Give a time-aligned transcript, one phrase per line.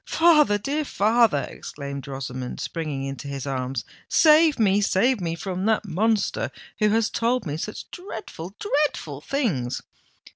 [0.07, 6.89] "Father—dear father!" exclaimed Rosamond, springing into his arms; "save me—save me from that monster, who
[6.89, 9.83] has told me such dreadful—dreadful things!"